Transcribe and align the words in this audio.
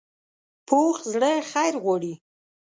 پوخ 0.67 0.95
زړه 1.13 1.31
خیر 1.51 1.73
غواړي 1.83 2.13